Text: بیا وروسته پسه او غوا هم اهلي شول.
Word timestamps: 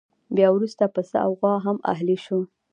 بیا 0.35 0.49
وروسته 0.53 0.83
پسه 0.93 1.17
او 1.25 1.31
غوا 1.39 1.55
هم 1.65 1.77
اهلي 1.93 2.17
شول. 2.25 2.43